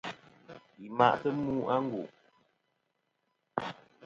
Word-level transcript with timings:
Yi 0.79 0.87
ma'tɨ 0.97 1.29
mu 1.43 1.55
a 1.73 1.75
ngu'. 1.85 2.05